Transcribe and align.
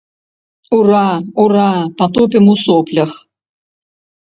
Ура, 0.77 1.01
ура, 1.43 1.67
патопім 2.01 2.51
у 2.55 2.59
соплях. 2.65 3.11